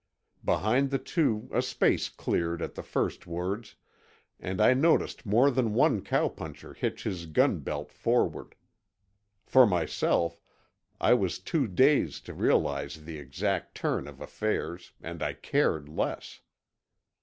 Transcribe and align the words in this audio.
Behind 0.43 0.89
the 0.89 0.97
two 0.97 1.47
a 1.53 1.61
space 1.61 2.09
cleared 2.09 2.63
at 2.63 2.73
the 2.73 2.81
first 2.81 3.27
words, 3.27 3.75
and 4.39 4.59
I 4.59 4.73
noticed 4.73 5.27
more 5.27 5.51
than 5.51 5.75
one 5.75 6.01
cowpuncher 6.01 6.73
hitch 6.75 7.03
his 7.03 7.27
gun 7.27 7.59
belt 7.59 7.91
forward. 7.91 8.55
For 9.45 9.67
myself, 9.67 10.41
I 10.99 11.13
was 11.13 11.37
too 11.37 11.67
dazed 11.67 12.25
to 12.25 12.33
realize 12.33 13.03
the 13.03 13.19
exact 13.19 13.75
turn 13.75 14.07
of 14.07 14.19
affairs, 14.21 14.91
and 15.03 15.21
I 15.21 15.33
cared 15.33 15.87
less. 15.87 16.41